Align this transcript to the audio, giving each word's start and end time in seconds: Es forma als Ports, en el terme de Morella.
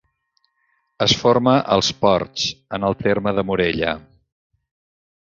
Es 1.07 1.15
forma 1.25 1.53
als 1.77 1.93
Ports, 2.01 2.49
en 2.79 2.91
el 2.91 2.99
terme 3.05 3.37
de 3.41 3.47
Morella. 3.53 3.97